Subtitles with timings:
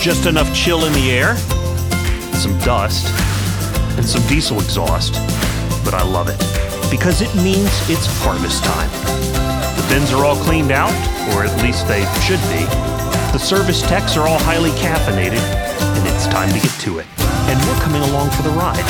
[0.00, 1.36] just enough chill in the air,
[2.32, 3.06] some dust,
[3.98, 5.12] and some diesel exhaust,
[5.84, 6.40] but I love it
[6.90, 8.88] because it means it's harvest time.
[9.76, 10.94] The bins are all cleaned out,
[11.34, 12.64] or at least they should be.
[13.36, 17.06] The service techs are all highly caffeinated, and it's time to get to it.
[17.52, 18.88] And we're coming along for the ride.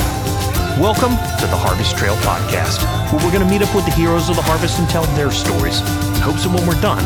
[0.79, 4.31] Welcome to the Harvest Trail Podcast, where we're going to meet up with the heroes
[4.31, 5.81] of the harvest and tell their stories.
[6.15, 7.03] In hopes that when we're done,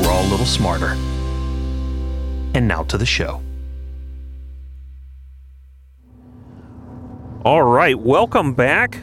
[0.00, 0.96] we're all a little smarter.
[2.54, 3.42] And now to the show.
[7.48, 9.00] All right, welcome back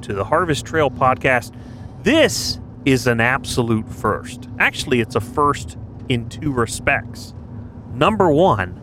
[0.00, 1.54] to the Harvest Trail Podcast.
[2.02, 4.48] This is an absolute first.
[4.58, 5.76] Actually, it's a first
[6.08, 7.34] in two respects.
[7.92, 8.80] Number one,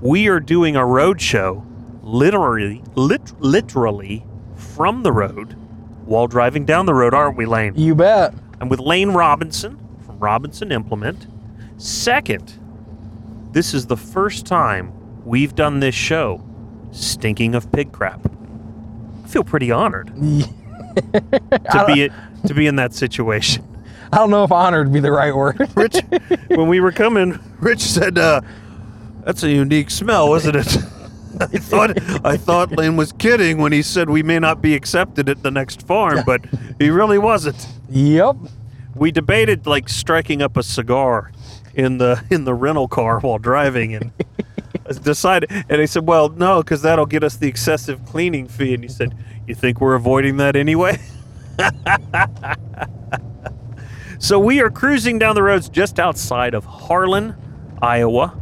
[0.00, 1.66] we are doing a road show
[2.00, 4.24] literally lit- literally
[4.54, 5.52] from the road
[6.06, 7.74] while driving down the road, aren't we, Lane?
[7.76, 8.32] You bet.
[8.62, 11.26] I'm with Lane Robinson from Robinson Implement.
[11.76, 12.58] Second,
[13.52, 14.94] this is the first time
[15.26, 16.45] we've done this show
[16.96, 18.20] stinking of pig crap.
[19.24, 22.10] I feel pretty honored to be
[22.46, 23.64] to be in that situation.
[24.12, 25.68] I don't know if honored would be the right word.
[25.74, 25.96] Rich,
[26.48, 28.40] when we were coming, Rich said, uh,
[29.24, 30.76] "That's a unique smell, isn't it?"
[31.38, 35.28] I thought I thought Lane was kidding when he said we may not be accepted
[35.28, 36.40] at the next farm, but
[36.78, 37.66] he really wasn't.
[37.90, 38.36] yep.
[38.94, 41.30] We debated like striking up a cigar
[41.74, 44.12] in the in the rental car while driving, and
[45.02, 45.50] decided.
[45.68, 48.88] And he said, "Well, no, because that'll get us the excessive cleaning fee." And he
[48.88, 51.00] said, "You think we're avoiding that anyway?"
[54.18, 57.34] so we are cruising down the roads just outside of Harlan,
[57.82, 58.40] Iowa.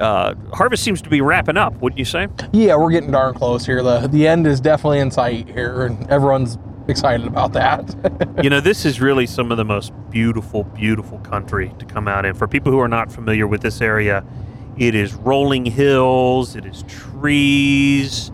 [0.00, 2.26] Uh, harvest seems to be wrapping up, wouldn't you say?
[2.52, 3.82] Yeah, we're getting darn close here.
[3.82, 7.94] The the end is definitely in sight here, and everyone's excited about that.
[8.42, 12.24] you know, this is really some of the most beautiful, beautiful country to come out
[12.24, 12.34] in.
[12.34, 14.24] For people who are not familiar with this area,
[14.76, 18.30] it is rolling hills, it is trees,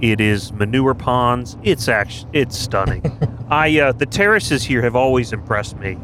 [0.00, 1.56] it is manure ponds.
[1.62, 3.02] It's actually it's stunning.
[3.50, 5.98] I uh, the terraces here have always impressed me,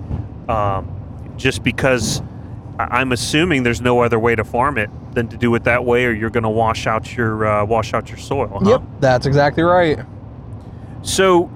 [0.49, 2.21] um, just because
[2.79, 5.85] I- I'm assuming there's no other way to farm it than to do it that
[5.85, 8.61] way, or you're going to wash out your uh, wash out your soil.
[8.63, 8.71] huh?
[8.71, 9.99] yep, that's exactly right.
[11.03, 11.51] So,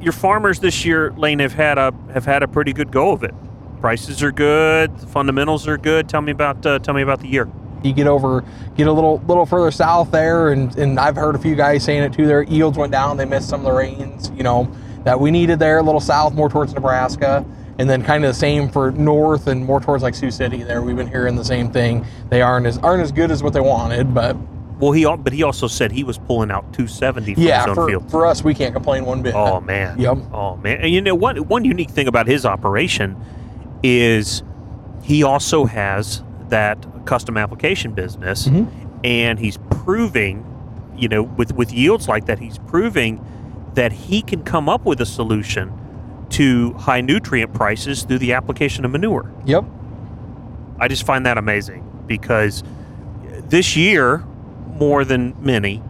[0.00, 3.22] your farmers this year, Lane, have had a have had a pretty good go of
[3.22, 3.34] it.
[3.80, 6.08] Prices are good, the fundamentals are good.
[6.08, 7.48] Tell me about uh, tell me about the year.
[7.82, 8.42] You get over,
[8.76, 12.02] get a little little further south there, and and I've heard a few guys saying
[12.02, 12.26] it too.
[12.26, 13.16] Their yields went down.
[13.16, 14.68] They missed some of the rains, you know,
[15.04, 15.78] that we needed there.
[15.78, 17.44] A little south, more towards Nebraska,
[17.78, 20.62] and then kind of the same for north and more towards like Sioux City.
[20.62, 22.04] There, we've been hearing the same thing.
[22.30, 24.36] They aren't as aren't as good as what they wanted, but
[24.80, 27.74] Well, he but he also said he was pulling out 270 from yeah, his own
[27.74, 28.10] for, field.
[28.10, 29.34] for us, we can't complain one bit.
[29.34, 29.98] Oh man.
[30.00, 30.18] Yep.
[30.32, 30.80] Oh man.
[30.80, 33.16] And you know one one unique thing about his operation
[33.82, 34.42] is
[35.02, 38.66] he also has that custom application business Mhm.
[39.04, 40.44] and he's proving,
[40.96, 43.20] you know, with with yields like that, he's proving
[43.74, 45.70] that he can come up with a solution
[46.30, 49.26] to high nutrient prices through the application of manure.
[49.44, 49.64] Yep.
[50.80, 52.62] I just find that amazing because
[53.48, 54.24] this year,
[54.78, 55.82] more than many,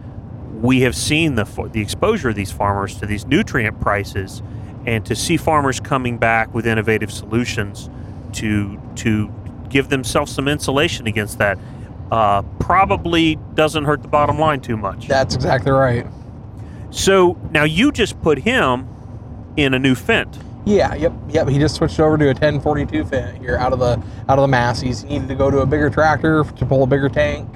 [0.61, 4.41] we have seen the the exposure of these farmers to these nutrient prices,
[4.85, 7.89] and to see farmers coming back with innovative solutions
[8.33, 9.29] to to
[9.69, 11.57] give themselves some insulation against that
[12.11, 15.07] uh, probably doesn't hurt the bottom line too much.
[15.07, 16.07] That's exactly right.
[16.89, 18.87] So now you just put him
[19.57, 20.41] in a new Fendt.
[20.65, 21.47] Yeah, yep, yep.
[21.47, 24.47] He just switched over to a 1042 Fendt here out of the out of the
[24.47, 25.01] Massey's.
[25.01, 27.49] He needed to go to a bigger tractor to pull a bigger tank.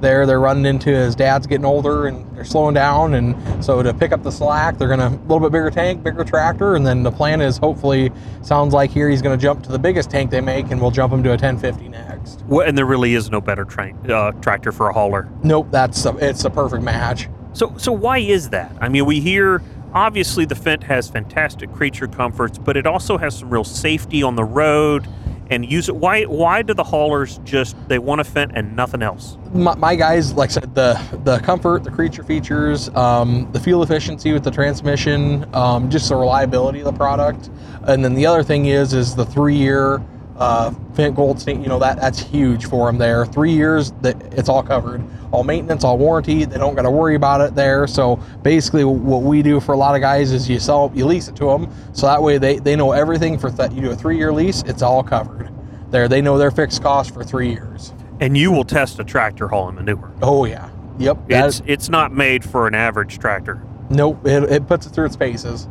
[0.00, 3.94] There, they're running into his dad's getting older and they're slowing down, and so to
[3.94, 7.02] pick up the slack, they're gonna a little bit bigger tank, bigger tractor, and then
[7.02, 8.12] the plan is hopefully
[8.42, 11.12] sounds like here he's gonna jump to the biggest tank they make, and we'll jump
[11.12, 12.42] him to a 1050 next.
[12.46, 15.28] Well, and there really is no better train, uh, tractor for a hauler.
[15.42, 17.28] Nope, that's a, it's a perfect match.
[17.54, 18.76] So, so why is that?
[18.80, 19.62] I mean, we hear
[19.94, 24.36] obviously the Fendt has fantastic creature comforts, but it also has some real safety on
[24.36, 25.08] the road
[25.50, 25.96] and use it.
[25.96, 26.24] Why?
[26.24, 29.38] Why do the haulers just they want a Fendt and nothing else?
[29.52, 33.82] my, my guys, like I said, the the comfort, the creature features, um, the fuel
[33.82, 37.50] efficiency with the transmission, um, just the reliability of the product,
[37.82, 40.02] and then the other thing is is the three year
[40.38, 41.54] uh, Fendt Gold Star.
[41.54, 43.26] You know that that's huge for them there.
[43.26, 45.02] Three years that it's all covered,
[45.32, 46.44] all maintenance, all warranty.
[46.44, 47.86] They don't got to worry about it there.
[47.86, 51.28] So basically, what we do for a lot of guys is you sell, you lease
[51.28, 53.72] it to them, so that way they they know everything for that.
[53.72, 55.52] You do a three year lease, it's all covered.
[55.90, 57.94] There, they know their fixed cost for three years.
[58.20, 60.12] And you will test a tractor hauling manure.
[60.22, 61.18] Oh yeah, yep.
[61.28, 63.62] It's it's not made for an average tractor.
[63.90, 65.68] Nope, it, it puts it through its paces.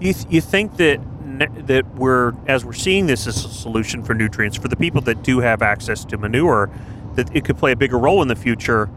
[0.00, 1.00] You, th- you think that
[1.38, 5.22] that we're as we're seeing this as a solution for nutrients for the people that
[5.22, 6.70] do have access to manure
[7.16, 8.88] that it could play a bigger role in the future,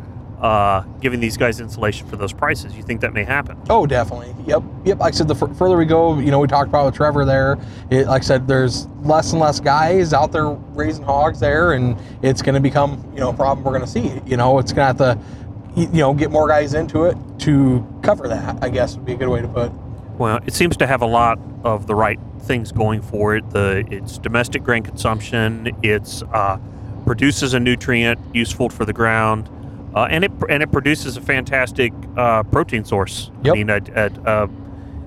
[0.41, 2.75] uh, giving these guys insulation for those prices.
[2.75, 3.57] You think that may happen?
[3.69, 4.36] Oh, definitely.
[4.45, 5.00] Yep, yep.
[5.00, 7.25] Like I said, the f- further we go, you know, we talked about with Trevor
[7.25, 7.57] there.
[7.89, 11.97] It, like I said, there's less and less guys out there raising hogs there, and
[12.21, 14.21] it's going to become, you know, a problem we're going to see.
[14.25, 17.85] You know, it's going to have to, you know, get more guys into it to
[18.03, 18.62] cover that.
[18.62, 19.71] I guess would be a good way to put.
[20.19, 23.50] Well, it seems to have a lot of the right things going for it.
[23.51, 25.71] The it's domestic grain consumption.
[25.81, 26.57] It's uh,
[27.06, 29.50] produces a nutrient useful for the ground,
[29.95, 33.31] uh, and it and it produces a fantastic uh, protein source.
[33.44, 33.54] Yep.
[33.54, 34.48] I mean, at, at, uh,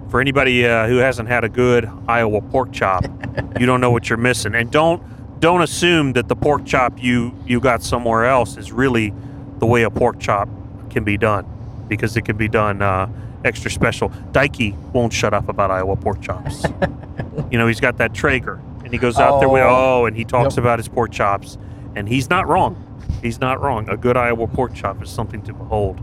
[0.09, 3.05] for anybody uh, who hasn't had a good Iowa pork chop,
[3.61, 4.55] you don't know what you're missing.
[4.55, 5.03] And don't
[5.41, 9.13] don't assume that the pork chop you you got somewhere else is really
[9.59, 10.49] the way a pork chop
[10.89, 11.45] can be done,
[11.87, 13.11] because it can be done uh,
[13.45, 14.09] extra special.
[14.33, 16.65] Dikey won't shut up about Iowa pork chops.
[17.51, 20.03] you know, he's got that Traeger, and he goes out there with Oh.
[20.03, 20.63] oh, and he talks Yep.
[20.65, 21.59] about his pork chops,
[21.97, 22.77] and he's not wrong.
[23.23, 23.89] He's not wrong.
[23.89, 26.01] A good Iowa pork chop is something to behold.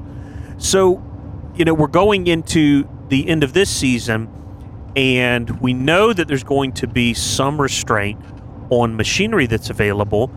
[0.57, 1.01] So,
[1.55, 4.29] you know, we're going into the end of this season,
[4.95, 8.19] and we know that there's going to be some restraint
[8.69, 10.31] on machinery that's available.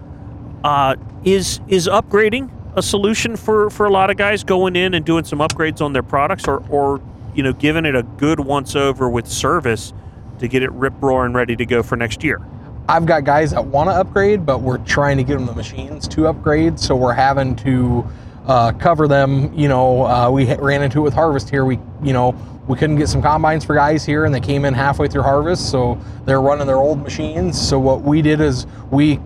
[0.64, 5.04] Uh, is is upgrading a solution for for a lot of guys going in and
[5.04, 7.00] doing some upgrades on their products, or or
[7.34, 9.92] you know, giving it a good once over with service
[10.38, 12.40] to get it rip roaring ready to go for next year?
[12.88, 16.08] I've got guys that want to upgrade, but we're trying to get them the machines
[16.08, 18.06] to upgrade, so we're having to
[18.46, 19.54] uh, cover them.
[19.54, 21.64] You know, uh, we ran into it with harvest here.
[21.64, 22.34] We, you know,
[22.66, 25.70] we couldn't get some combines for guys here, and they came in halfway through harvest,
[25.70, 27.60] so they're running their old machines.
[27.60, 29.20] So what we did is we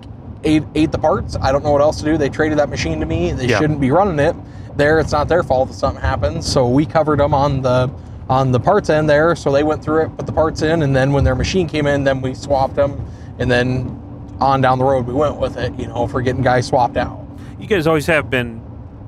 [0.47, 1.37] ate, ate the parts.
[1.43, 2.17] I don't know what else to do.
[2.17, 3.33] They traded that machine to me.
[3.33, 3.59] They Yeah.
[3.59, 4.35] shouldn't be running it.
[4.77, 6.47] There, it's not their fault if something happens.
[6.47, 7.91] So we covered them on the
[8.29, 9.37] on the parts end there.
[9.37, 11.87] So they went through it, put the parts in, and then when their machine came
[11.87, 13.01] in, then we swapped them,
[13.39, 13.97] and then
[14.41, 15.73] on down the road we went with it.
[15.79, 17.21] You know, for getting guys swapped out.
[17.61, 18.61] you guys always have been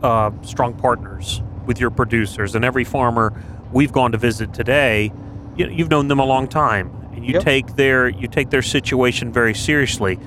[0.02, 3.32] uh, strong partners with your producers, and every farmer
[3.72, 5.12] we've gone to visit today,
[5.56, 7.42] you, you've known them a long time, and you Yep.
[7.42, 10.18] take their you take their situation very seriously.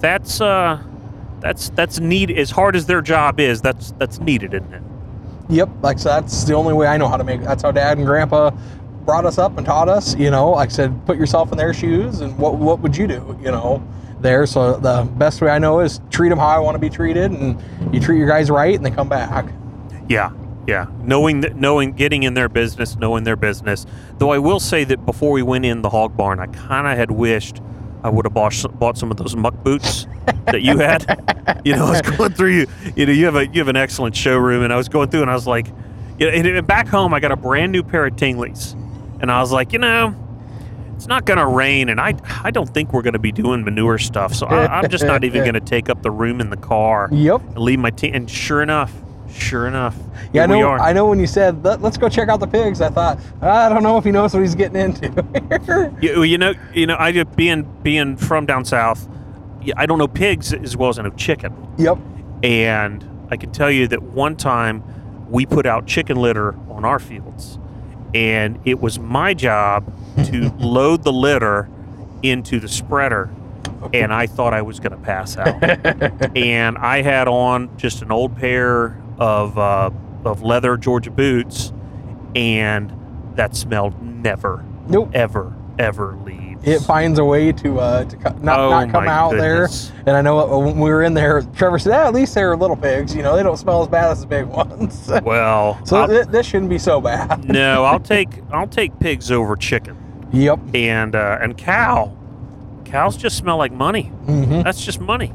[0.00, 0.82] That's uh,
[1.40, 3.60] that's that's need as hard as their job is.
[3.60, 4.82] That's that's needed, isn't it?
[5.48, 7.40] Yep, like so that's the only way I know how to make.
[7.42, 8.50] That's how Dad and Grandpa
[9.04, 10.16] brought us up and taught us.
[10.16, 13.06] You know, like I said, put yourself in their shoes, and what what would you
[13.06, 13.38] do?
[13.40, 13.86] You know,
[14.20, 14.46] there.
[14.46, 17.30] So the best way I know is treat them how I want to be treated,
[17.30, 17.60] and
[17.94, 19.46] you treat your guys right, and they come back.
[20.08, 20.30] Yeah,
[20.66, 20.86] yeah.
[21.02, 23.86] Knowing that, knowing, getting in their business, knowing their business.
[24.18, 26.96] Though I will say that before we went in the hog barn, I kind of
[26.96, 27.60] had wished
[28.06, 30.06] I would have bought, bought some of those muck boots
[30.44, 31.04] that you had.
[31.64, 32.66] you know, I was going through you.
[32.94, 35.22] You know, you have a you have an excellent showroom, and I was going through,
[35.22, 35.66] and I was like,
[36.18, 38.74] you know, and, back home, I got a brand new pair of Tinglies,
[39.20, 40.14] and I was like, you know.
[40.94, 43.62] It's not going to rain, and I I don't think we're going to be doing
[43.64, 46.48] manure stuff, so I, I'm just not even going to take up the room in
[46.48, 47.42] the car Yep.
[47.42, 48.14] and leave my team.
[48.14, 48.90] And sure enough,
[49.36, 49.96] sure enough,
[50.32, 50.68] Yeah, I know.
[50.68, 50.78] are.
[50.80, 52.80] I know when you said Let, let's go check out the pigs.
[52.80, 55.06] I thought I don't know if he knows what he's getting into.
[56.00, 59.08] You, you know, you know, I being being from down south,
[59.76, 61.54] I don't know pigs as well as I know chicken.
[61.78, 61.98] yep.
[62.42, 64.82] And I can tell you that one time
[65.30, 67.58] we put out chicken litter on our fields,
[68.14, 69.84] and it was my job
[70.26, 71.68] to load the litter
[72.22, 73.30] into the spreader,
[73.92, 75.62] and I thought I was going to pass out.
[76.36, 79.90] and I had on just an old pair of uh,
[80.24, 81.72] of leather Georgia boots,
[82.34, 82.92] and
[83.36, 85.10] that smelled never, Nope.
[85.14, 86.42] ever, ever leaves.
[86.66, 89.88] It finds a way to uh, to co- not, Oh not come out goodness.
[89.90, 89.98] there.
[90.06, 92.56] And I know uh, when we were in there, Trevor said, "Ah, "At least they're
[92.56, 93.14] little pigs.
[93.14, 96.46] You know, they don't smell as bad as the big ones." Well, so th- this
[96.46, 97.44] shouldn't be so bad.
[97.48, 99.96] no, I'll take I'll take pigs over chicken
[100.32, 100.58] Yep.
[100.74, 102.16] and uh, and cow.
[102.84, 104.04] Cows just smell like money.
[104.04, 105.32] hmm That's just money.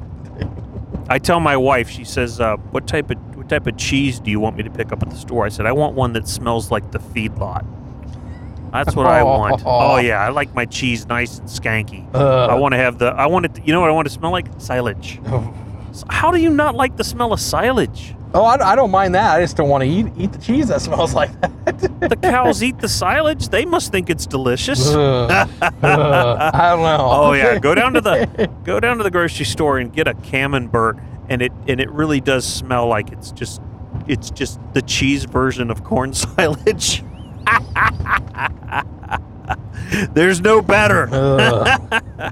[1.09, 3.17] I tell my wife, she says, uh, "What type of
[3.51, 5.67] type of cheese do you want me to pick up at the store?" I said,
[5.67, 7.63] "I want one that smells like the feedlot."
[8.71, 9.61] That's what I want.
[9.65, 12.03] Oh yeah, I like my cheese nice and skanky.
[12.15, 13.07] Uh, I want to have the.
[13.07, 13.65] I want it.
[13.65, 14.47] You know what I want to smell like?
[14.57, 15.19] Silage.
[16.09, 18.15] How do you not like the smell of silage?
[18.33, 19.35] Oh, I, I don't mind that.
[19.35, 21.77] I just don't want to eat eat the cheese that smells like that.
[21.99, 23.49] The cows eat the silage.
[23.49, 24.87] They must think it's delicious.
[24.87, 25.29] Ugh.
[25.61, 25.81] Ugh.
[25.83, 27.09] I don't know.
[27.11, 30.13] Oh yeah, go down to the go down to the grocery store and get a
[30.13, 30.97] camembert,
[31.29, 33.61] and it and it really does smell like it's just
[34.07, 37.03] it's just the cheese version of corn silage.
[40.13, 41.07] There's no better.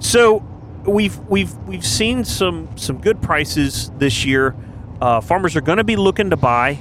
[0.00, 0.44] So
[0.86, 4.54] we've we've we've seen some some good prices this year.
[5.02, 6.74] Uh, farmers are going to be looking to buy.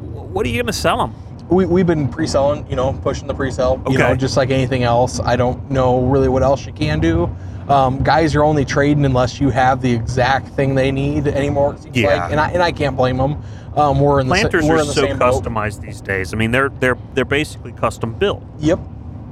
[0.00, 1.14] What are you going to sell them?
[1.48, 4.16] we, we've been pre-selling, you know, pushing the pre-sell, you know, Okay.
[4.16, 5.18] just like anything else.
[5.20, 7.34] I don't know really what else you can do.
[7.68, 11.76] Um, guys are only trading unless you have the exact thing they need anymore.
[11.78, 12.22] Seems Yeah.
[12.24, 12.32] like.
[12.32, 13.42] and I and I can't blame them.
[13.76, 15.42] Um, we're in the Planters we're are in the so same boat.
[15.44, 16.34] customized these days.
[16.34, 18.42] I mean, they're they're they're basically custom built.
[18.58, 18.80] Yep,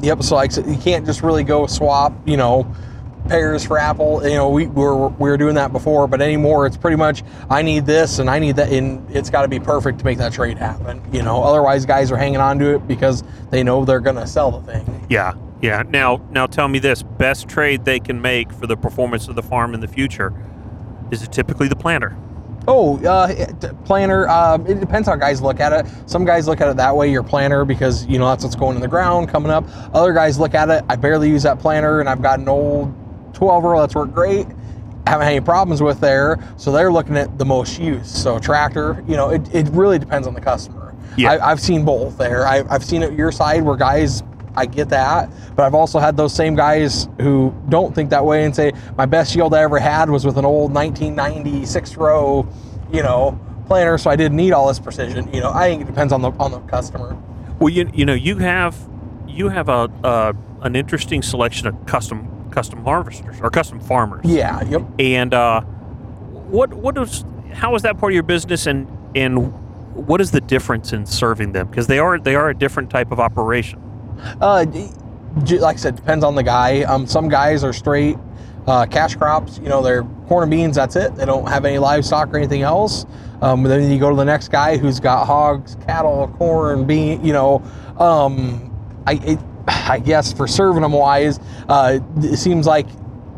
[0.00, 0.22] yep.
[0.22, 2.66] So like you can't just really go swap, you know,
[3.28, 4.26] Pairs for apple.
[4.26, 7.22] You know, we we were we were doing that before, but anymore it's pretty much
[7.50, 10.16] I need this and I need that, and it's got to be perfect to make
[10.18, 11.02] that trade happen.
[11.12, 14.50] You know, otherwise guys are hanging on to it because they know they're gonna sell
[14.58, 15.06] the thing.
[15.10, 15.82] Yeah, yeah.
[15.88, 19.42] Now, now tell me this: best trade they can make for the performance of the
[19.42, 20.32] farm in the future
[21.10, 22.16] is it typically the planter?
[22.68, 24.28] Oh, uh, it- planner.
[24.28, 25.90] Um, it depends how guys look at it.
[26.06, 28.76] Some guys look at it that way, your planter, because you know that's what's going
[28.76, 29.64] in the ground coming up.
[29.94, 30.84] Other guys look at it.
[30.88, 32.94] I barely use that planter, and I've got an old
[33.34, 34.46] 12 row that's worked great.
[35.06, 38.08] Haven't had any problems with there, so they're looking at the most use.
[38.08, 40.94] So tractor, you know, it, it really depends on the customer.
[41.16, 41.32] Yeah.
[41.32, 42.46] I, I've seen both there.
[42.46, 44.22] I, I've seen it your side where guys.
[44.56, 48.44] I get that, but I've also had those same guys who don't think that way
[48.44, 52.48] and say my best yield I ever had was with an old 1996 row,
[52.92, 55.32] you know, planter, so I didn't need all this precision.
[55.32, 57.16] You know, I think it depends on the on the customer.
[57.60, 58.76] Well, you you know you have
[59.28, 64.24] you have a uh, an interesting selection of custom custom harvesters or custom farmers.
[64.24, 64.62] Yeah.
[64.62, 64.82] Yep.
[64.98, 65.60] And uh,
[66.50, 69.52] what what is how is that part of your business and and
[69.94, 73.12] what is the difference in serving them because they are they are a different type
[73.12, 73.80] of operation.
[74.40, 74.66] Uh,
[75.46, 76.82] like I said, depends on the guy.
[76.82, 78.16] Um, some guys are straight
[78.66, 79.58] uh, cash crops.
[79.58, 80.76] You know, they're corn and beans.
[80.76, 81.14] That's it.
[81.16, 83.06] They don't have any livestock or anything else.
[83.42, 87.24] Um, then you go to the next guy who's got hogs, cattle, corn, bean.
[87.24, 87.62] You know,
[87.98, 88.70] um,
[89.06, 92.86] I it, I guess for serving them wise, uh, it seems like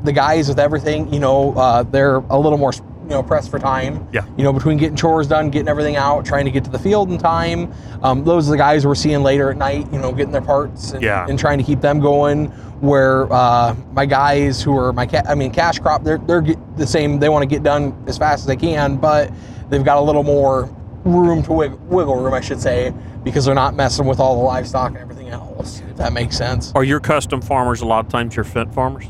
[0.05, 1.12] the guys with everything.
[1.12, 4.06] You know, uh, they're a little more you know pressed for time.
[4.12, 4.25] Yeah.
[4.37, 7.11] You know, between getting chores done, getting everything out, trying to get to the field
[7.11, 7.73] in time.
[8.02, 9.87] Um, those are the guys we're seeing later at night.
[9.92, 11.26] You know, getting their parts and, Yeah.
[11.28, 12.47] and trying to keep them going.
[12.82, 16.44] Where uh, my guys who are my ca- I mean cash crop, they're they're
[16.76, 17.18] the same.
[17.21, 19.30] They want to get done as fast as they can, but
[19.71, 20.68] they've got a little more
[21.04, 22.92] room to wiggle, wiggle room, I should say,
[23.25, 25.80] because they're not messing with all the livestock and everything else.
[25.90, 26.73] If that makes sense.
[26.75, 29.06] Are your custom farmers a lot of times your Fendt farmers?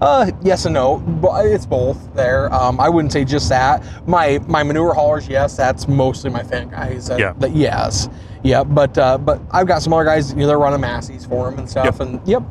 [0.00, 2.52] Uh, yes and no, but it's both there.
[2.52, 3.82] Um, I wouldn't say just that.
[4.08, 7.06] My my manure haulers, yes, that's mostly my Fendt guys.
[7.08, 7.32] That, Yeah.
[7.38, 8.08] that- yes,
[8.42, 10.30] yeah, but uh, but I've got some other guys.
[10.32, 11.84] You know, they're running Massey's for them and stuff.
[11.84, 12.00] Yep.
[12.00, 12.42] And yep,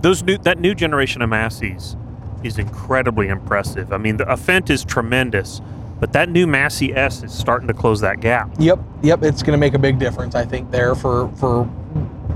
[0.00, 1.96] Those new that new generation of Massey's
[2.44, 3.92] is incredibly impressive.
[3.92, 5.60] I mean, the, a Fendt is tremendous,
[5.98, 8.50] but that new Massey S is starting to close that gap.
[8.58, 9.22] yep, yep.
[9.24, 11.68] It's going to make a big difference, I think, there for for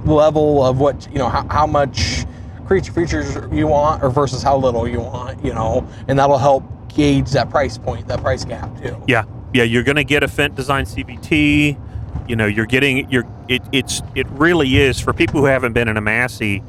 [0.05, 2.27] level of what you know how, how much
[2.66, 5.45] creature features you want or versus how little you want.
[5.45, 9.02] You know, and that'll help gauge that price point, that price gap too.
[9.07, 11.78] Yeah, yeah, you're going to get a Fendt design CVT.
[12.28, 15.88] You know, you're getting you're it, it's it really is for people who haven't been
[15.88, 16.62] in a Massey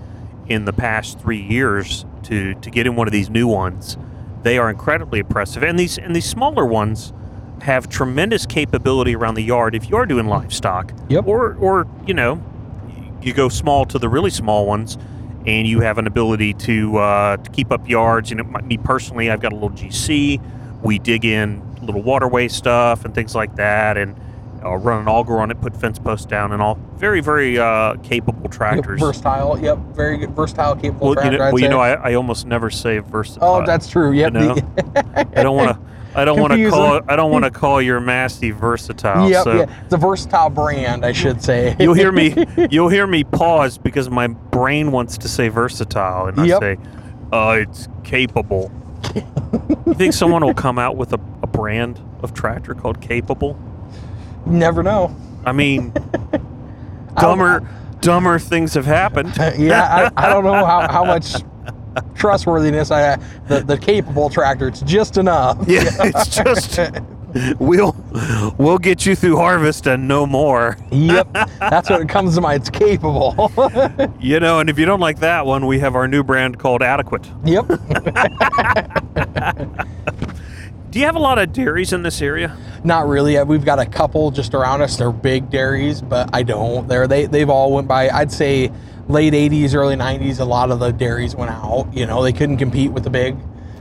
[0.47, 3.97] in the past three years to to get in one of these new ones.
[4.43, 7.13] They are incredibly impressive, and these and these smaller ones
[7.61, 10.91] have tremendous capability around the yard if you are doing livestock.
[11.09, 11.27] Yep.
[11.27, 12.43] Or or you know,
[13.21, 14.97] you go small to the really small ones,
[15.45, 18.29] and you have an ability to uh, to keep up yards.
[18.29, 20.41] You know, my- me personally, I've got a little GC.
[20.81, 24.15] We dig in little waterway stuff and things like that, and
[24.63, 26.75] uh, run an auger on it, put fence posts down, and all.
[26.97, 28.99] Very very uh, capable Yep, tractors.
[28.99, 29.59] versatile.
[29.59, 31.37] Yep, very good, versatile, capable well, you tractor.
[31.37, 33.47] know, I'd well, you know, I, I almost never say versatile.
[33.61, 34.11] Oh, that's true.
[34.11, 34.33] Yep.
[34.33, 34.55] you know?
[35.15, 35.79] I don't want to.
[36.15, 37.01] I don't want to call.
[37.07, 39.29] I don't want to call your Massey versatile.
[39.29, 39.81] yep, so yeah.
[39.83, 41.75] It's a versatile brand, I should say.
[41.79, 42.35] you'll hear me.
[42.71, 46.77] You'll hear me pause because my brain wants to say versatile, and I say,
[47.31, 48.71] "Uh, it's capable."
[49.15, 53.59] you think someone will come out with a, a brand of tractor called capable?
[54.45, 55.15] Never know.
[55.45, 55.93] I mean,
[57.17, 57.67] I dumber,
[58.01, 59.33] dumber things have happened.
[59.57, 61.35] yeah, I, I don't know how, how much
[62.15, 64.67] trustworthiness I the, the capable tractor.
[64.67, 65.57] It's just enough.
[65.67, 66.79] Yeah, it's just
[67.59, 67.95] we'll
[68.57, 70.77] we'll get you through harvest and no more.
[70.91, 71.27] Yep,
[71.59, 72.61] that's what it comes to mind.
[72.61, 73.51] It's capable.
[74.19, 76.83] You know, and if you don't like that one, we have our new brand called
[76.83, 77.29] Adequate.
[77.43, 77.67] yep.
[80.93, 82.55] Do you have a lot of dairies in this area?
[82.83, 83.41] Not really.
[83.43, 84.95] We've got a couple just around us.
[84.95, 86.87] They're big dairies, but I don't.
[86.87, 88.09] They're they they've all went by.
[88.09, 88.71] I'd say
[89.07, 90.39] late '80s, early '90s.
[90.39, 91.87] A lot of the dairies went out.
[91.93, 93.37] You know, they couldn't compete with the big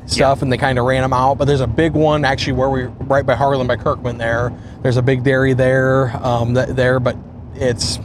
[0.07, 1.39] stuff, and they kind of ran them out.
[1.39, 4.19] But there's a big one actually where we right by Harlan by Kirkman.
[4.19, 4.53] There,
[4.83, 6.17] there's a big dairy there.
[6.25, 7.17] Um, th- there, but
[7.55, 7.99] it's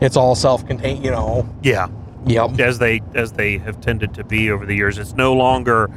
[0.00, 1.04] it's all self-contained.
[1.04, 1.48] You know.
[1.62, 1.88] Yeah.
[2.26, 2.58] Yep.
[2.60, 4.98] As they as they have tended to be over the years.
[4.98, 5.90] It's no longer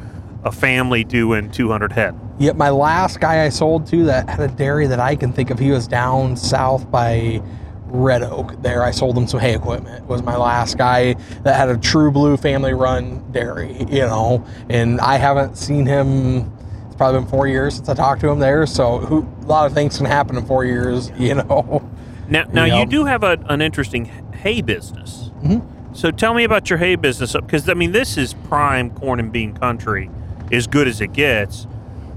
[0.43, 2.15] a family doing 200 head.
[2.39, 5.51] Yep, my last guy I sold to that had a dairy that I can think
[5.51, 7.41] of, he was down south by
[7.93, 8.61] Red Oak.
[8.61, 10.05] There, I sold them some hay equipment.
[10.07, 14.45] Was my last guy that had a true blue family run dairy, you know.
[14.69, 16.51] And I haven't seen him.
[16.87, 18.65] It's probably been four years since I talked to him there.
[18.65, 21.87] So who, a lot of things can happen in four years, you know.
[22.29, 22.79] Now, now Yeah.
[22.79, 25.29] you do have a, an interesting hay business.
[25.43, 25.61] Mhm.
[25.93, 29.31] So tell me about your hay business, because I mean this is prime corn and
[29.33, 30.09] bean country,
[30.49, 31.67] as good as it gets.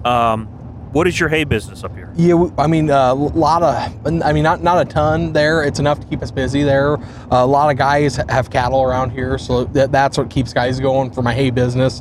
[0.05, 0.49] Um,
[0.95, 2.13] what is your hay business up here?
[2.15, 5.65] Yeah, I mean, a lot of, I mean, not not a ton there.
[5.65, 6.95] It's enough to keep us busy there.
[7.33, 11.11] a lot of guys have cattle around here, so that, that's what keeps guys going
[11.11, 12.01] for my hay business.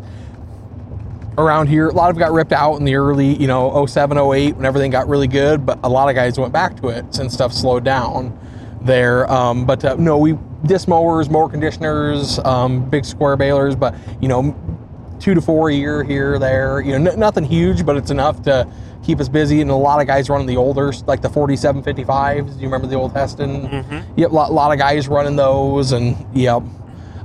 [1.39, 4.55] Around here, a lot of got ripped out in the early, you know, 07, 08
[4.55, 7.33] when everything got really good, but a lot of guys went back to it since
[7.33, 8.37] stuff slowed down
[8.83, 9.29] there.
[9.31, 14.27] Um, but uh, no, we disc mowers, mower conditioners, um, big square balers, but you
[14.27, 14.55] know,
[15.23, 16.81] two to four a year here, there.
[16.81, 18.67] You know, n- nothing huge, but it's enough to
[19.03, 19.61] keep us busy.
[19.61, 22.53] And a lot of guys running the older, like the 4755s.
[22.55, 23.69] Do you remember the old Hesston?
[23.69, 24.19] Mm-hmm.
[24.19, 26.61] Yep, a lot, lot of guys running those, and yep.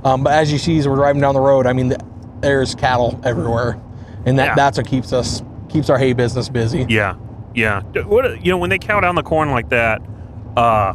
[0.05, 1.99] Um, but as you see, as we're driving down the road, I mean, th-
[2.39, 3.77] there's cattle everywhere,
[4.25, 4.55] and that, Yeah.
[4.55, 6.85] that's what keeps us keeps our hay business busy.
[6.89, 7.15] Yeah,
[7.53, 7.81] yeah.
[8.05, 10.01] What you know when they cow down the corn like that,
[10.55, 10.93] uh,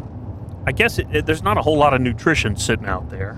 [0.66, 3.36] I guess it, it- there's not a whole lot of nutrition sitting out there.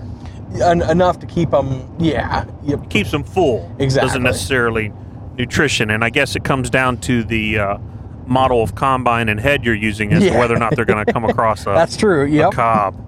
[0.61, 3.69] En- enough to keep them, yeah, yep, keeps them full.
[3.79, 4.07] Exactly.
[4.07, 4.91] Doesn't necessarily
[5.37, 7.77] nutrition, and I guess it comes down to the uh,
[8.25, 11.11] model of combine and head you're using as to whether or not they're going to
[11.13, 12.25] come across a, that's true.
[12.25, 12.51] a Yep.
[12.53, 13.03] cob.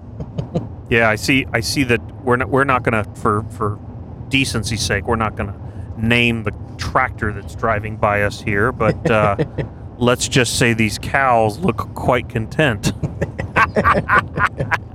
[0.90, 1.46] Yeah, I see.
[1.52, 2.48] I see that we're not.
[2.48, 3.78] We're not going to, for for
[4.28, 5.58] decency's sake, we're not going to
[6.04, 9.10] name the tractor that's driving by us here, but.
[9.10, 9.36] Uh,
[10.00, 12.94] Let's just say these cows look quite content.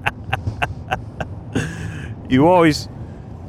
[2.30, 2.88] you always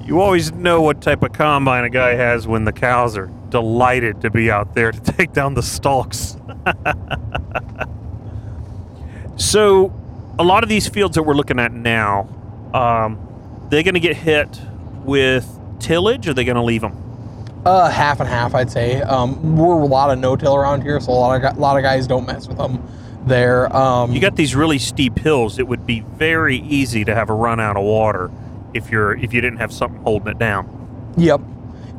[0.06, 4.20] you always know what type of combine a guy has when the cows are delighted
[4.20, 6.36] to be out there to take down the stalks.
[9.36, 9.92] so,
[10.38, 12.28] a lot of these fields that we're looking at now,
[12.72, 13.18] um,
[13.68, 14.60] they're going to get hit
[15.04, 17.02] with tillage, or they going to leave them?
[17.64, 19.02] Uh, half and half, I'd say.
[19.02, 21.82] Um, we're a lot of no-till around here, so a lot of gu- lot of
[21.82, 22.80] guys don't mess with them.
[23.26, 25.58] There, um, You got these really steep hills.
[25.58, 28.30] It would be very easy to have a run out of water
[28.76, 31.14] if you're if you didn't have something holding it down.
[31.16, 31.40] Yep.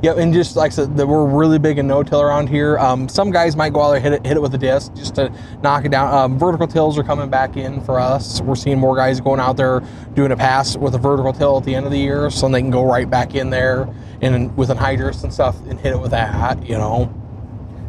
[0.03, 2.77] Yep, and just like I said, we're really big in no-till around here.
[2.77, 5.15] Um, some guys might go out there hit it, hit it with a disc just
[5.15, 6.13] to knock it down.
[6.13, 8.39] Um, vertical tills are coming back in for us.
[8.41, 9.81] We're seeing more guys going out there
[10.13, 12.61] doing a pass with a vertical till at the end of the year, so they
[12.61, 15.99] can go right back in there and with an anhydrous and stuff and hit it
[15.99, 16.63] with that.
[16.63, 17.26] You know.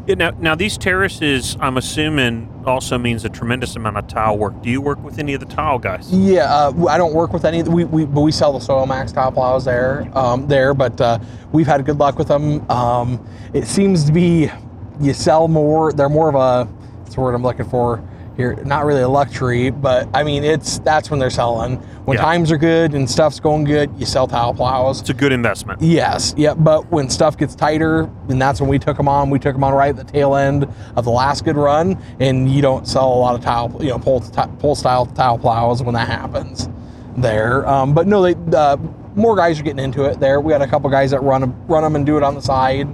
[0.08, 4.62] Yeah, now, now these terraces, I'm assuming, also means a tremendous amount of tile work.
[4.62, 6.10] Do you work with any of the tile guys?
[6.10, 7.62] Yeah, uh, I don't work with any.
[7.62, 10.72] We, we but we sell the Soil Max tile plows there, um, there.
[10.72, 11.18] But uh,
[11.52, 12.68] we've had good luck with them.
[12.70, 14.50] Um, it seems to be
[14.98, 15.92] you sell more.
[15.92, 16.72] They're more of a.
[17.00, 18.02] That's the word I'm looking for
[18.38, 18.54] here.
[18.64, 21.76] Not really a luxury, but I mean it's that's when they're selling.
[22.06, 22.22] When Yeah.
[22.22, 25.00] times are good and stuff's going good, you sell tile plows.
[25.00, 25.82] It's a good investment.
[25.82, 29.28] Yes, yeah, but when stuff gets tighter, and that's when we took them on.
[29.28, 32.48] We took them on right at the tail end of the last good run, and
[32.50, 34.20] you don't sell a lot of tile, you know, pull
[34.60, 36.70] pull style tile plows when that happens.
[37.16, 38.76] There, um, but no, they uh,
[39.16, 40.20] more guys are getting into it.
[40.20, 42.40] There, we had a couple guys that run run them and do it on the
[42.40, 42.86] side,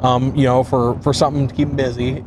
[0.00, 2.20] um, you know, for for something to keep them busy.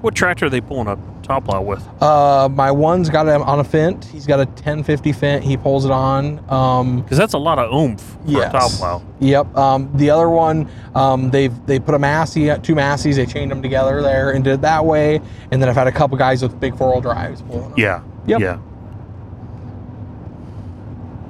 [0.00, 0.96] What tractor are they pulling a
[1.28, 1.86] tile plow with?
[2.02, 4.04] Uh, my one's got him on a Fendt.
[4.06, 5.42] He's got a 1050 Fendt.
[5.42, 6.42] He pulls it on.
[6.50, 8.48] Um, Because that's a lot of oomph for Yes.
[8.48, 9.02] a tile plow.
[9.20, 9.56] Yep.
[9.56, 13.62] Um, the other one, um, they've they put a massey, two masseys, they chained them
[13.62, 15.20] together there and did it that way.
[15.50, 17.74] And then I've had a couple guys with big four wheel drives pulling them.
[17.76, 18.00] Yeah.
[18.26, 18.40] Yep.
[18.40, 18.58] Yeah.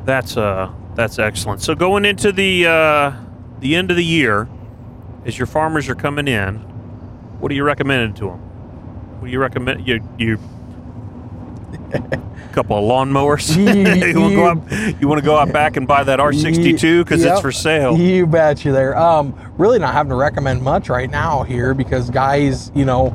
[0.05, 1.61] That's uh that's excellent.
[1.63, 3.13] So going into the uh
[3.61, 4.49] the end of the year,
[5.27, 6.57] as your farmers are coming in,
[7.41, 8.48] what are you recommending to them?
[9.19, 9.87] What do you recommend?
[9.87, 10.39] You you
[12.53, 13.55] couple of lawnmowers.
[14.09, 17.05] You- want to go out, you want to go out back and buy that R62
[17.05, 17.33] because Yep.
[17.33, 17.97] it's for sale.
[17.97, 18.97] You bet you there.
[18.97, 23.15] Um, really not having to recommend much right now here because guys, you know,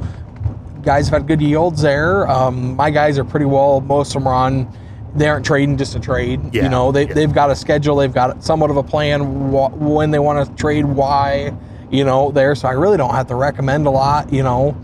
[0.84, 2.30] guys have had good yields there.
[2.30, 3.82] Um, my guys are pretty well.
[3.82, 4.72] Most of them are on.
[5.16, 6.42] They aren't trading just to trade.
[6.54, 7.13] Yeah, You know, they, yeah.
[7.13, 7.96] they've got a schedule.
[7.98, 10.86] They've got somewhat of a plan wh- when they want to trade.
[10.86, 11.54] Why,
[11.92, 12.56] you know, there.
[12.56, 14.32] So I really don't have to recommend a lot.
[14.34, 14.76] You know.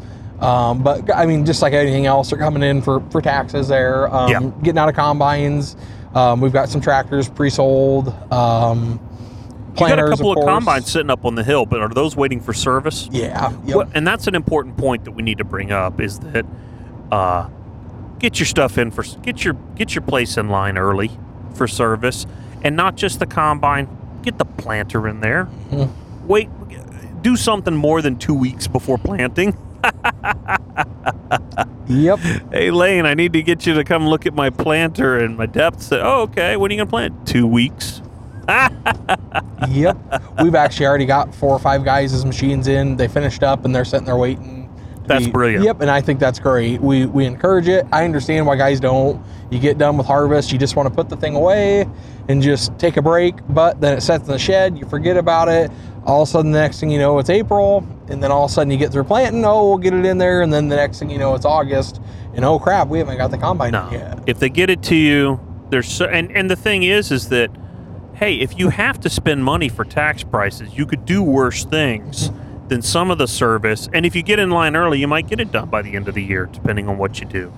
[0.42, 4.14] Um, but I mean, just like anything else, they're coming in for, for taxes there.
[4.14, 4.40] Um, Yeah.
[4.64, 5.76] Getting out of combines.
[6.16, 8.10] Um, we've got some tractors pre-sold.
[8.32, 9.00] Um,
[9.78, 10.46] you got a couple of, course.
[10.48, 13.08] combines sitting up on the hill, but are those waiting for service?
[13.12, 13.52] Yeah.
[13.66, 13.76] Yep.
[13.76, 16.46] Well, and that's an important point that we need to bring up is that
[17.12, 17.48] uh,
[18.18, 21.12] get your stuff in for get your get your place in line early
[21.54, 22.26] for service,
[22.64, 23.88] and not just the combine.
[24.22, 25.48] Get the planter in there.
[25.72, 25.90] Mhm.
[26.26, 26.50] Wait,
[27.22, 29.56] do something more than two weeks before planting.
[31.90, 32.20] Yep.
[32.52, 35.48] Hey, Lane, I need to get you to come look at my planter and my
[35.48, 35.92] depths.
[35.92, 36.56] Oh, okay.
[36.56, 37.28] When are you going to plant?
[37.28, 38.04] Two weeks.
[39.68, 39.98] yep.
[40.42, 42.96] We've actually already got four or five guys' machines in.
[42.96, 44.70] They finished up and they're sitting there waiting.
[45.08, 45.66] That's brilliant.
[45.66, 46.80] Yep, and I think that's great.
[46.80, 47.88] We we encourage it.
[47.92, 49.20] I understand why guys don't.
[49.50, 51.88] You get done with harvest, you just want to put the thing away
[52.28, 55.50] and just take a break, but then it sits in the shed, you forget about
[55.50, 55.72] it.
[56.10, 58.50] All of a sudden, the next thing you know, it's April, and then all of
[58.50, 59.46] a sudden you get through planting.
[59.46, 62.02] Oh, we'll get it in there, and then the next thing you know, it's August,
[62.34, 63.88] and oh crap, we haven't got the combine No.
[63.92, 64.20] yet.
[64.26, 67.52] If they get it to you, there's so, and and the thing is, is that
[68.16, 72.32] hey, if you have to spend money for tax prices, you could do worse things
[72.70, 73.88] than some of the service.
[73.94, 76.08] And if you get in line early, you might get it done by the end
[76.08, 77.54] of the year, depending on what you do.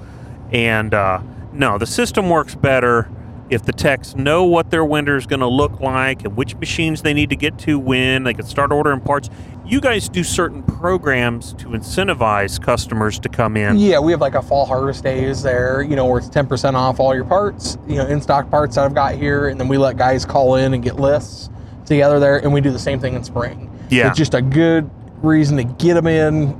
[0.51, 1.21] And uh,
[1.53, 3.09] no, the system works better
[3.51, 7.01] if the techs know what their winter is going to look like and which machines
[7.01, 8.23] they need to get to when.
[8.23, 9.29] They can start ordering parts.
[9.65, 13.77] You guys do certain programs to incentivize customers to come in.
[13.77, 17.01] Yeah, we have like a fall harvest days there, you know, where it's 10% off
[17.01, 19.49] all your parts, you know, in stock parts that I've got here.
[19.49, 21.49] And then we let guys call in and get lists
[21.85, 22.37] together there.
[22.37, 23.69] And we do the same thing in spring.
[23.89, 24.07] Yeah.
[24.07, 24.89] It's just a good
[25.21, 26.59] reason to get them in,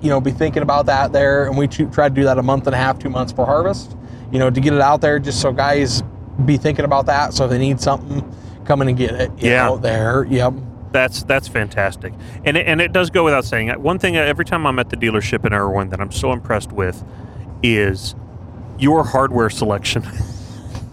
[0.00, 1.46] you know, be thinking about that there.
[1.46, 3.96] And we try to do that a month and a half, two months for harvest,
[4.30, 6.04] you know, to get it out there just so guys
[6.46, 7.34] be thinking about that.
[7.34, 8.24] So if they need something,
[8.64, 9.30] come in and get it.
[9.38, 9.66] Yeah.
[9.66, 10.24] Know, there.
[10.24, 10.54] Yep.
[10.92, 12.12] That's that's fantastic,
[12.44, 13.68] and it, and it does go without saying.
[13.80, 16.72] One thing uh, every time I'm at the dealership in Irwin that I'm so impressed
[16.72, 17.04] with
[17.62, 18.16] is
[18.76, 20.04] your hardware selection.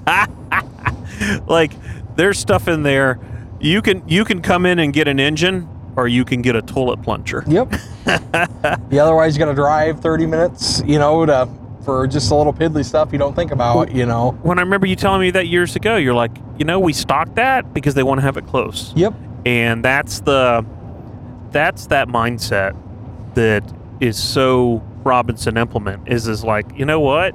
[1.48, 1.72] like
[2.16, 3.20] there's stuff in there.
[3.60, 6.62] You can you can come in and get an engine, or you can get a
[6.62, 7.44] toilet plunger.
[7.48, 7.74] Yep.
[8.06, 11.50] yeah, otherwise you got to drive 30 minutes, you know, to
[11.88, 14.32] for just a little piddly stuff you don't think about, you know.
[14.44, 17.34] When I remember you telling me that years ago, you're like, you know, we stock
[17.36, 18.92] that because they want to have it close.
[18.98, 19.14] Yep.
[19.46, 20.66] and that's the
[21.52, 22.76] that's that mindset
[23.36, 23.64] that
[24.02, 27.34] is so Robinson implement is is like you know what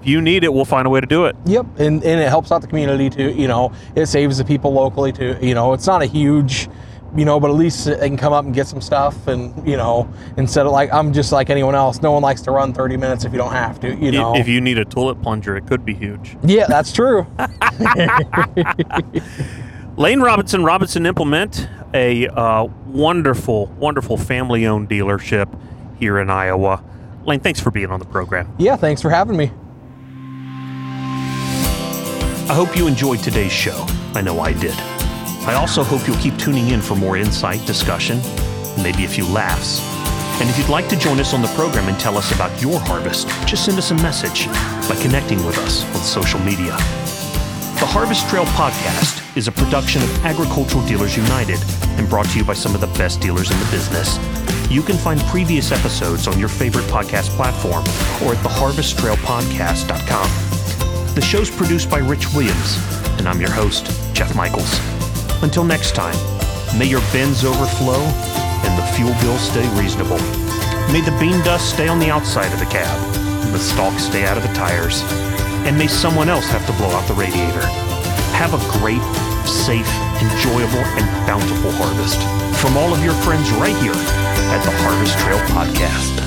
[0.00, 1.66] if you need it we'll find a way to do it Yep.
[1.78, 3.70] And and it helps out the community too, you know.
[3.94, 5.74] It saves the people locally too, you know.
[5.74, 6.70] It's not a huge
[7.16, 9.76] you know, but at least they can come up and get some stuff and, you
[9.76, 12.02] know, instead of like I'm just like anyone else.
[12.02, 14.34] No one likes to run 30 minutes if you don't have to, you know.
[14.36, 17.26] if you need a toilet plunger it could be huge yeah, that's true.
[19.96, 25.48] Lane Robinson Robinson Implement a uh, wonderful wonderful family owned dealership
[25.98, 26.82] here in Iowa
[27.24, 29.50] Lane thanks for being on the program yeah, thanks for having me.
[32.46, 33.86] I hope you enjoyed today's show.
[34.14, 34.74] I know I did.
[35.46, 38.22] I also hope you'll keep tuning in for more insight, discussion,
[38.82, 39.82] maybe a few laughs.
[40.40, 42.80] And if you'd like to join us on the program and tell us about your
[42.80, 44.46] harvest, just send us a message
[44.88, 46.72] by connecting with us on social media.
[47.78, 51.58] The Harvest Trail Podcast is a production of Agricultural Dealers United
[51.98, 54.18] and brought to you by some of the best dealers in the business.
[54.70, 57.84] You can find previous episodes on your favorite podcast platform
[58.24, 61.14] or at theharvesttrailpodcast.com.
[61.14, 62.78] The show's produced by Rich Williams,
[63.18, 64.93] and I'm your host, Jeff Michaels.
[65.44, 66.16] Until next time,
[66.78, 70.16] may your bins overflow and the fuel bill stay reasonable.
[70.90, 72.96] May the bean dust stay on the outside of the cab
[73.44, 75.02] and the stalks stay out of the tires.
[75.68, 77.60] And may someone else have to blow out the radiator.
[78.40, 79.04] Have a great,
[79.44, 79.86] safe,
[80.24, 82.16] enjoyable, and bountiful harvest.
[82.58, 86.23] From all of your friends right here at the Harvest Trail Podcast.